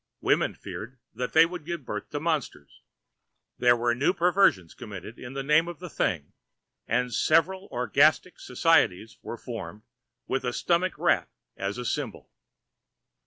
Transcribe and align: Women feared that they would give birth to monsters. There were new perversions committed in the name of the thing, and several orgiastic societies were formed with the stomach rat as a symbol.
Women 0.19 0.55
feared 0.55 0.97
that 1.13 1.33
they 1.33 1.45
would 1.45 1.63
give 1.63 1.85
birth 1.85 2.09
to 2.09 2.19
monsters. 2.19 2.81
There 3.59 3.77
were 3.77 3.93
new 3.93 4.13
perversions 4.13 4.73
committed 4.73 5.19
in 5.19 5.33
the 5.33 5.43
name 5.43 5.67
of 5.67 5.77
the 5.77 5.91
thing, 5.91 6.33
and 6.87 7.13
several 7.13 7.67
orgiastic 7.69 8.39
societies 8.39 9.19
were 9.21 9.37
formed 9.37 9.83
with 10.25 10.41
the 10.41 10.53
stomach 10.53 10.97
rat 10.97 11.29
as 11.55 11.77
a 11.77 11.85
symbol. 11.85 12.31